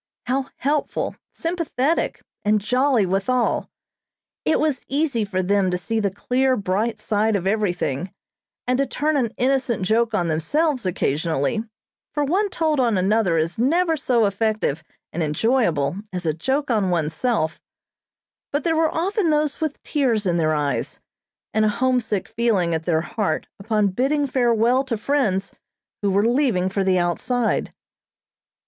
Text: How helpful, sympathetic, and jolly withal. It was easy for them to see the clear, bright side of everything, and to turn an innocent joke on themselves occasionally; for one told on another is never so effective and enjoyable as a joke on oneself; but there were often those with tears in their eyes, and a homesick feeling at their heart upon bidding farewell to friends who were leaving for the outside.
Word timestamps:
How 0.25 0.47
helpful, 0.55 1.15
sympathetic, 1.31 2.23
and 2.43 2.59
jolly 2.59 3.05
withal. 3.05 3.69
It 4.45 4.59
was 4.59 4.83
easy 4.87 5.23
for 5.23 5.43
them 5.43 5.69
to 5.69 5.77
see 5.77 5.99
the 5.99 6.09
clear, 6.09 6.57
bright 6.57 6.97
side 6.97 7.35
of 7.35 7.45
everything, 7.45 8.11
and 8.65 8.79
to 8.79 8.87
turn 8.87 9.15
an 9.15 9.31
innocent 9.37 9.83
joke 9.83 10.15
on 10.15 10.27
themselves 10.27 10.87
occasionally; 10.87 11.63
for 12.15 12.23
one 12.23 12.49
told 12.49 12.79
on 12.79 12.97
another 12.97 13.37
is 13.37 13.59
never 13.59 13.95
so 13.95 14.25
effective 14.25 14.83
and 15.13 15.21
enjoyable 15.21 15.97
as 16.11 16.25
a 16.25 16.33
joke 16.33 16.71
on 16.71 16.89
oneself; 16.89 17.59
but 18.51 18.63
there 18.63 18.75
were 18.75 18.89
often 18.89 19.29
those 19.29 19.61
with 19.61 19.83
tears 19.83 20.25
in 20.25 20.37
their 20.37 20.55
eyes, 20.55 20.99
and 21.53 21.63
a 21.63 21.69
homesick 21.69 22.27
feeling 22.27 22.73
at 22.73 22.85
their 22.85 23.01
heart 23.01 23.45
upon 23.59 23.89
bidding 23.89 24.25
farewell 24.25 24.83
to 24.83 24.97
friends 24.97 25.51
who 26.01 26.09
were 26.09 26.25
leaving 26.25 26.69
for 26.69 26.83
the 26.83 26.97
outside. 26.97 27.71